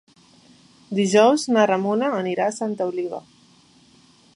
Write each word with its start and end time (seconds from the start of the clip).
Dijous 1.01 1.45
na 1.57 1.67
Ramona 1.73 2.11
anirà 2.23 2.49
a 2.53 2.57
Santa 2.59 2.89
Oliva. 2.95 3.23